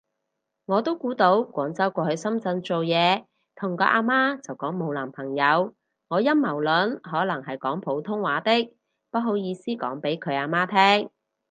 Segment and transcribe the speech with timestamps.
[0.65, 5.75] 我都估到廣州過去深圳做嘢，同個啊媽就講冇男朋友。，
[6.07, 8.73] 我陰謀論可能係講普通話的，
[9.11, 11.11] 不好意思講畀佢啊媽聼